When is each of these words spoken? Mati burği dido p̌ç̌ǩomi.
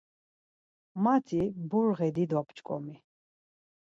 Mati 1.03 1.41
burği 1.69 2.09
dido 2.15 2.41
p̌ç̌ǩomi. 2.47 2.95